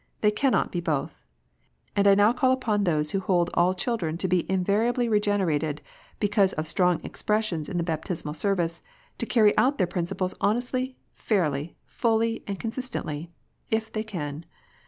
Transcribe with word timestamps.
They 0.21 0.31
cannot 0.31 0.71
be 0.71 0.79
both. 0.79 1.13
And 1.95 2.07
I 2.07 2.15
now 2.15 2.33
call 2.33 2.51
upon 2.51 2.85
those 2.85 3.11
who 3.11 3.19
hold 3.19 3.51
all 3.53 3.75
children 3.75 4.17
to 4.17 4.27
be 4.27 4.49
invariably 4.51 5.07
regenerated, 5.07 5.79
because 6.19 6.53
of 6.53 6.65
strong 6.67 7.01
expressions 7.03 7.69
in 7.69 7.77
the 7.77 7.83
Baptismal 7.83 8.33
Service, 8.33 8.81
to 9.19 9.27
carry 9.27 9.55
out 9.59 9.77
their 9.77 9.85
principles 9.85 10.33
honestly, 10.41 10.97
fairly, 11.13 11.75
fully, 11.85 12.43
and 12.47 12.59
consistently, 12.59 13.29
if 13.69 13.91
they 13.93 14.01
can. 14.03 14.43